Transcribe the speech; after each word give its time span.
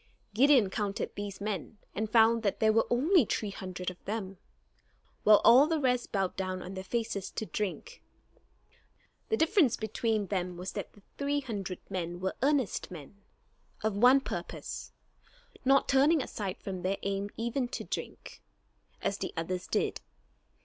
Gideon 0.33 0.71
counted 0.71 1.13
these 1.13 1.39
men, 1.39 1.77
and 1.93 2.09
found 2.09 2.41
that 2.41 2.59
there 2.59 2.73
were 2.73 2.87
only 2.89 3.23
three 3.23 3.51
hundred 3.51 3.91
of 3.91 4.03
them, 4.05 4.39
while 5.23 5.41
all 5.43 5.67
the 5.67 5.79
rest 5.79 6.11
bowed 6.11 6.35
down 6.35 6.63
on 6.63 6.73
their 6.73 6.83
faces 6.83 7.29
to 7.29 7.45
drink. 7.45 8.01
The 9.29 9.37
difference 9.37 9.77
between 9.77 10.25
them 10.25 10.57
was 10.57 10.71
that 10.71 10.93
the 10.93 11.03
three 11.19 11.41
hundred 11.41 11.81
were 12.19 12.33
earnest 12.41 12.89
men, 12.89 13.21
of 13.83 13.95
one 13.95 14.21
purpose; 14.21 14.91
not 15.63 15.87
turning 15.87 16.23
aside 16.23 16.57
from 16.57 16.81
their 16.81 16.97
aim 17.03 17.29
even 17.37 17.67
to 17.67 17.83
drink, 17.83 18.41
as 19.03 19.19
the 19.19 19.31
others 19.37 19.67
did. 19.67 20.01